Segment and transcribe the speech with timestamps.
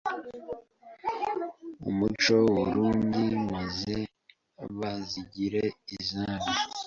[1.89, 3.95] umuco w’u Burunndi maze
[4.79, 5.63] bazigire
[5.97, 6.47] izabo